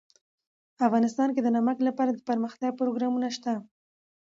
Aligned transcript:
افغانستان 0.87 1.29
کې 1.33 1.41
د 1.43 1.47
نمک 1.57 1.77
لپاره 1.87 2.11
دپرمختیا 2.11 2.69
پروګرامونه 2.79 3.27
شته. 3.35 3.53